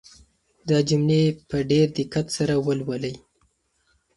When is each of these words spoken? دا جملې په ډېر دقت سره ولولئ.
دا 0.69 0.77
جملې 0.89 1.23
په 1.49 1.57
ډېر 1.71 1.87
دقت 1.97 2.25
سره 2.37 2.53
ولولئ. 2.65 3.15